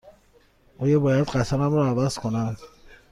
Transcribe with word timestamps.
آیا 0.79 0.99
باید 0.99 1.29
قطارم 1.29 1.73
را 1.73 1.87
عوض 1.87 2.17
کنم؟ 2.17 2.55